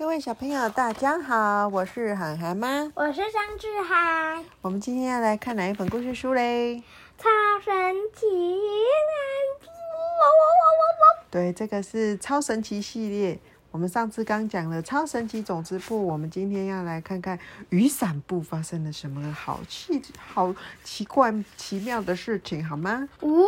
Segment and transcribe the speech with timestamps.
[0.00, 2.90] 各位小朋友，大家好，我是涵涵妈。
[2.94, 4.42] 我是张志涵。
[4.62, 6.82] 我们今天要来看哪一本故事书嘞？
[7.18, 7.28] 超
[7.62, 7.72] 神
[8.14, 9.66] 奇蓝布！
[9.68, 11.24] 哇哇哇哇哇！
[11.30, 13.38] 对，这个是超神奇系列。
[13.70, 17.38] 我们上次刚讲了超神奇种子部，我们今天要来看看
[17.68, 23.06] 雨伞部发生了什么好奇、好奇怪、奇妙的事情，好吗？
[23.20, 23.44] 呜，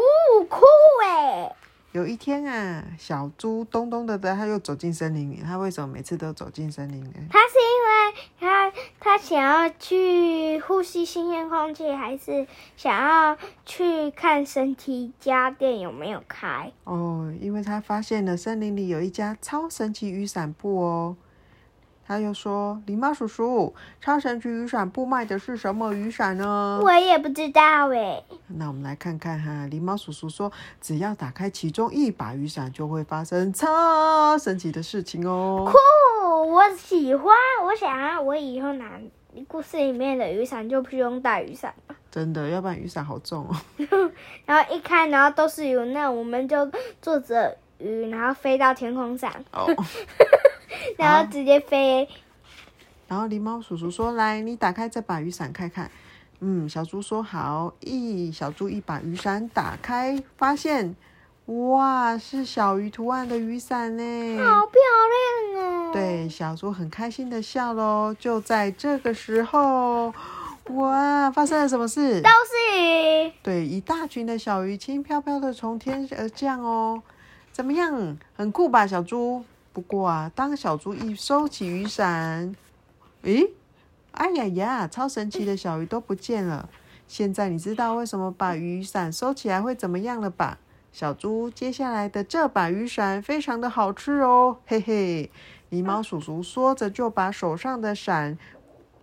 [0.51, 0.61] 酷
[1.03, 1.57] 哎！
[1.93, 5.43] 有一天啊，小猪咚咚的的，他又走进森林里。
[5.45, 7.13] 他为什么每次都走进森林呢？
[7.31, 12.47] 他是因为他他想要去呼吸新鲜空气，还是
[12.79, 13.37] 想要
[13.67, 16.73] 去看神奇家电有没有开？
[16.85, 21.17] 哦，因为他发现了森林里有一家超神奇雨伞铺哦。
[22.13, 28.23] 他又说：“狸猫叔叔，超神奇雨伞布卖的是什么雨伞呢？”我也不知道诶。
[28.49, 39.01] 那我们来看看哈，狸猫叔叔说：“只要打开其中一把雨伞，就会发生超神奇的事情哦。”酷，我喜欢，我想要我以后拿
[39.49, 41.97] 故事里面的雨伞就不用带雨伞了。
[42.11, 43.57] 真的，要不然雨伞好重哦。
[44.45, 49.33] 然后一开，然后都是有，那我们就坐着雨，然后飞到天空上。
[49.51, 49.67] 哦。
[51.03, 52.09] 然后直接飞。
[53.09, 55.91] 然后狸猫叔叔说：“来，你打开这把雨伞看看。”
[56.41, 60.97] 嗯，小猪说：“好。”一小猪一把雨伞打开，发现，
[61.47, 64.81] 哇，是小鱼图案的雨伞呢，好漂
[65.55, 65.91] 亮哦！
[65.93, 68.15] 对，小猪很开心的笑喽。
[68.19, 70.15] 就在这个时候，
[70.71, 72.23] 哇，发生了什么事？
[72.23, 73.33] 都是鱼。
[73.43, 77.03] 对，一大群的小鱼轻飘飘的从天而降哦。
[77.53, 78.17] 怎么样？
[78.35, 79.45] 很酷吧，小猪？
[79.73, 82.55] 不过啊，当小猪一收起雨伞，
[83.23, 83.51] 诶，
[84.13, 86.69] 哎呀呀，超神奇的小鱼都不见了。
[87.09, 90.59] 现在你知道为什么把雨伞收起来会怎么样了吧？
[90.93, 95.31] 小猪接下来的这把雨伞非常的好吃哦，嘿嘿。
[95.71, 98.37] 狸猫叔叔说着就把手上的伞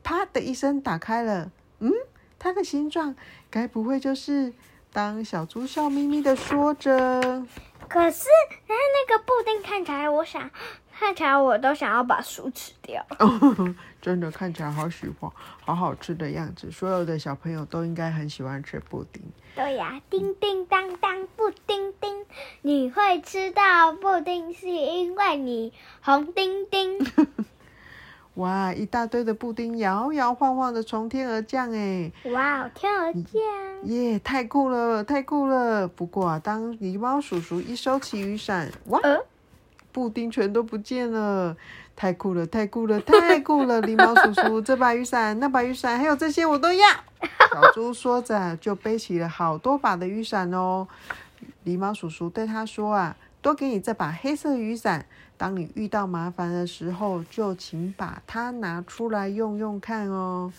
[0.03, 1.51] 啪的一声打开了。
[1.79, 1.91] 嗯，
[2.37, 3.15] 它的形状
[3.49, 4.53] 该不会就是
[4.93, 7.43] 当小猪笑眯眯的说着。
[7.89, 8.27] 可是，
[8.67, 10.49] 那那个布丁看起来，我想
[10.97, 13.05] 看起来我都想要把书吃掉。
[14.01, 15.29] 真的看起来好喜欢，
[15.65, 16.71] 好好吃的样子。
[16.71, 19.21] 所有的小朋友都应该很喜欢吃布丁。
[19.55, 22.25] 对呀，叮叮当当，布丁丁，
[22.61, 26.99] 你会吃到布丁是因为你红叮叮。
[28.35, 28.73] 哇！
[28.73, 32.11] 一大堆的布丁摇摇晃晃的从天而降，哎！
[32.31, 33.33] 哇，天而降！
[33.83, 35.87] 耶，太酷了，太酷了！
[35.87, 38.99] 不过啊，当狸猫叔叔一收起雨伞，哇，
[39.91, 41.57] 布丁全都不见了！
[41.97, 43.81] 太酷了，太酷了，太酷了！
[43.83, 46.87] 狸猫叔叔，这把雨伞、那把雨伞，还有这些我都要。
[47.51, 50.87] 小猪说着，就背起了好多把的雨伞哦。
[51.65, 53.17] 狸猫叔叔对他说啊。
[53.41, 55.05] 多给你这把黑色雨伞，
[55.37, 60.51] 当你遇到麻烦的时候，就请把它拿出来用用看哦。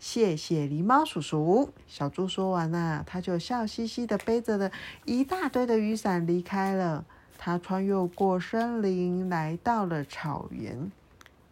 [0.00, 1.70] 谢谢狸猫叔叔。
[1.86, 4.70] 小猪说完了，他就笑嘻嘻的背着了
[5.04, 7.04] 一大堆的雨伞离开了。
[7.38, 10.90] 他穿越过森林，来到了草原，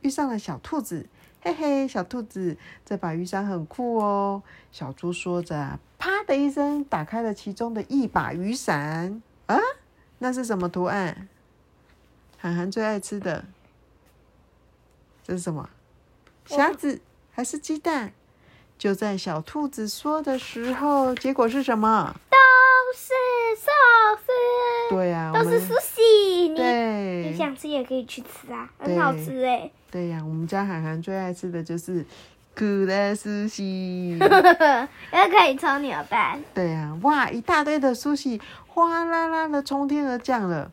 [0.00, 1.06] 遇上了小兔子。
[1.42, 4.42] 嘿嘿，小兔子，这把雨伞很酷哦。
[4.70, 9.22] 小猪说着，啪的一声，打开了其中的一把雨伞。
[9.46, 9.58] 啊！
[10.22, 11.28] 那是什么图案？
[12.38, 13.44] 涵涵最爱吃的，
[15.26, 15.68] 这是什么？
[16.46, 17.00] 虾子
[17.32, 18.12] 还是鸡蛋？
[18.78, 22.14] 就在小兔子说的时候，结果是什么？
[22.30, 22.36] 都
[22.96, 23.12] 是
[23.56, 23.66] 寿
[24.24, 24.94] 司。
[24.94, 26.54] 对呀，都是苏西。
[26.54, 29.68] 对，你想吃也可以去吃啊，很好吃哎。
[29.90, 32.06] 对呀，我们家涵涵最爱吃的就是
[32.54, 36.38] 苦的苏西，又可以抽扭蛋。
[36.54, 38.40] 对呀，哇，一大堆的苏西。
[38.66, 40.70] 哗啦啦的从天而降了，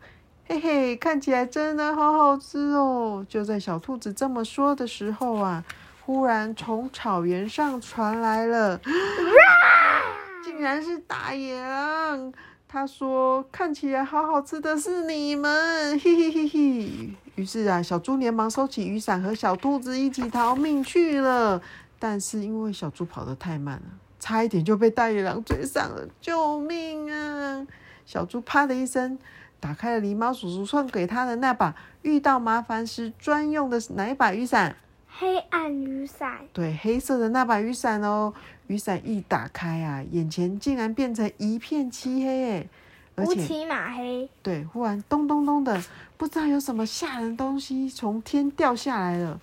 [0.48, 3.26] 嘿嘿，看起来真的好好吃哦！
[3.28, 5.62] 就在小兔子这么说的时候啊，
[6.06, 8.80] 忽然从草原上传来了，
[10.42, 12.32] 竟然是大野狼！
[12.72, 21.60] 他说：“看起来好好吃的是你们，嘿嘿嘿嘿。”于是啊，小猪连忙收起雨伞，和小兔子一起逃命去了。
[21.98, 23.86] 但是因为小猪跑得太慢了，
[24.20, 26.08] 差一点就被大野狼追上了！
[26.22, 27.66] 救命啊！
[28.06, 29.18] 小猪啪的一声，
[29.60, 34.76] 打开了狸猫叔叔送给他的那把遇到麻烦时专用的哪一把雨伞？
[35.20, 36.40] 黑暗雨伞。
[36.54, 38.34] 对，黑色的那把雨伞哦。
[38.68, 42.70] 雨伞一打开啊，眼前竟然变成一片漆黑诶，
[43.18, 44.30] 乌漆嘛黑。
[44.42, 45.84] 对，忽然咚咚咚的，
[46.16, 49.42] 不知道有什么吓人东西从天掉下来了。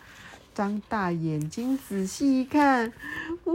[0.55, 2.91] 张大眼睛仔细一看，
[3.45, 3.55] 哇，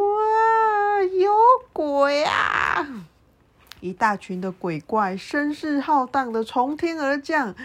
[1.19, 1.33] 有
[1.73, 2.87] 鬼啊！
[3.79, 7.55] 一大群的鬼怪声势浩荡的从天而降，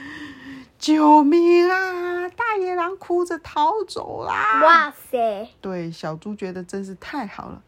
[0.79, 2.27] 救命啊！
[2.31, 2.56] 大
[2.97, 4.63] 哭着逃走啦！
[4.63, 5.49] 哇塞！
[5.61, 7.63] 对，小猪觉得真是太好了。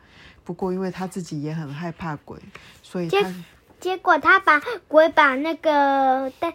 [0.44, 2.38] 不过因为他自己也很害怕鬼，
[2.82, 3.34] 所以结他
[3.78, 6.52] 结果他把鬼把那个大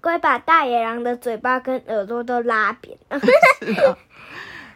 [0.00, 3.20] 鬼把大野狼的嘴巴跟耳朵都拉扁了。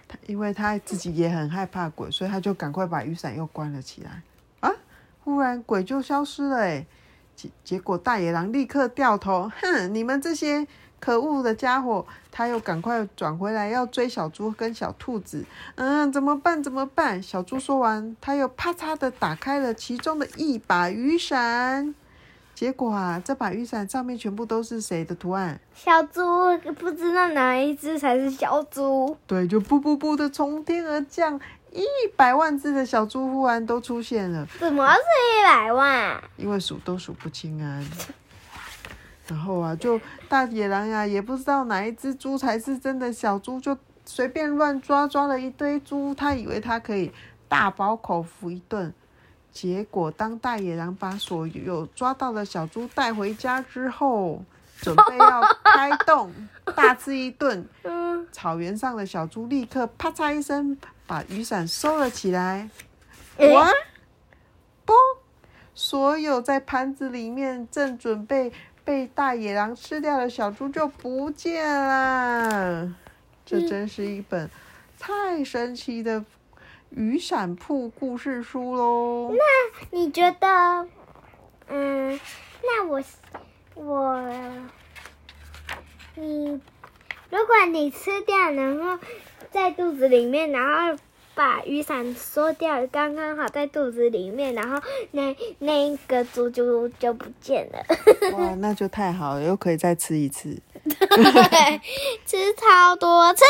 [0.07, 4.23] 他因为他自己也很害怕鬼，所以他就赶快把雨伞又关了起来。
[4.61, 4.71] 啊！
[5.25, 6.87] 忽然鬼就消失了哎！
[7.35, 9.93] 结结果大野狼立刻掉头，哼！
[9.93, 10.65] 你们这些
[11.05, 12.07] 可恶的家伙！
[12.31, 15.45] 他又赶快转回来要追小猪跟小兔子。
[15.75, 16.63] 嗯，怎么办？
[16.63, 17.23] 怎么办？
[17.23, 21.95] 小猪说完，他又啪嚓的打开了其中的一把雨伞。
[22.55, 25.61] 结果啊，这把雨伞上面全部都是谁的图案？
[25.75, 26.23] 小猪
[26.79, 29.15] 不知道哪一只才是小猪。
[29.27, 31.39] 对，就噗噗噗的从天而降，
[31.71, 31.85] 一
[32.17, 34.47] 百万只的小猪忽然都出现了。
[34.59, 36.23] 怎么是一百万？
[36.39, 37.85] 因为数都数不清啊。
[39.27, 46.15] 然后啊，就大野狼呀，也不知道哪一只猪才是真的小猪，就随便乱抓，抓了一堆猪。
[46.15, 47.11] 他以为他可以
[47.49, 48.93] 大饱口福一顿。
[49.51, 54.45] 结果，当大野狼把所有抓到的小猪带回家之后，
[54.81, 56.33] 准备要开动
[56.77, 57.67] 大吃一顿。
[58.33, 60.77] 草原上的小猪立刻啪嚓一声
[61.07, 62.69] 把雨伞收了起来。
[63.39, 63.71] 哇！
[64.85, 64.93] 不，
[65.75, 68.53] 所有在盘子里面正准备
[68.85, 72.95] 被大野狼吃掉的小猪就不见了。
[73.45, 74.51] 这真是一本
[74.99, 76.25] 太神奇的。
[76.91, 79.33] 雨伞铺故事书喽。
[79.33, 79.39] 那
[79.91, 80.89] 你觉得，
[81.67, 82.21] 嗯，
[82.63, 83.03] 那我
[83.75, 84.23] 我
[86.15, 86.61] 你，
[87.31, 89.05] 如果你吃掉，然后
[89.51, 91.03] 在肚子里面，然后
[91.35, 97.85] 把雨伞缩掉，刚刚好在肚子里面，然后那那个猪就就不见了。
[98.37, 100.61] 哇， 那就太好了，又可以再吃一次。
[100.85, 101.81] 对，
[102.25, 103.45] 吃超多次。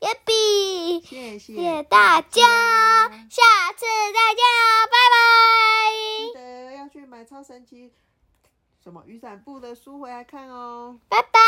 [0.00, 2.42] 耶比，谢谢大家，
[3.30, 3.42] 下
[3.76, 5.16] 次再见哦，拜拜。
[6.26, 7.92] 记得要去买超神奇
[8.82, 11.38] 什么雨伞布的书回来看哦，拜拜。